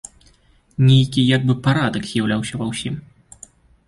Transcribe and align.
Нейкі 0.87 1.25
як 1.35 1.41
бы 1.49 1.53
парадак 1.67 2.07
з'яўляўся 2.13 2.53
ва 2.63 2.71
ўсім. 2.71 2.95